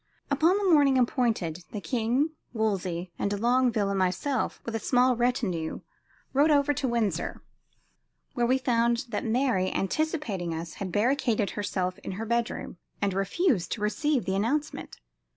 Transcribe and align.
Upon 0.31 0.57
the 0.57 0.63
morning 0.67 0.97
appointed, 0.97 1.63
the 1.71 1.79
king, 1.79 2.31
Wolsey, 2.53 3.11
de 3.19 3.37
Longueville 3.37 3.91
and 3.91 3.99
myself, 3.99 4.59
with 4.65 4.73
a 4.73 4.79
small 4.79 5.15
retinue, 5.15 5.81
rode 6.33 6.49
over 6.49 6.73
to 6.73 6.87
Windsor, 6.87 7.43
where 8.33 8.47
we 8.47 8.57
found 8.57 9.05
that 9.09 9.23
Mary, 9.23 9.71
anticipating 9.71 10.55
us, 10.55 10.73
had 10.81 10.91
barricaded 10.91 11.51
herself 11.51 11.99
in 11.99 12.13
her 12.13 12.25
bedroom 12.25 12.77
and 12.99 13.13
refused 13.13 13.71
to 13.73 13.81
receive 13.81 14.25
the 14.25 14.33
announcement. 14.35 14.99